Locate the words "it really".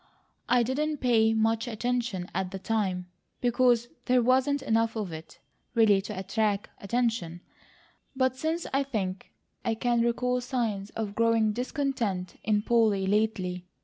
5.11-6.01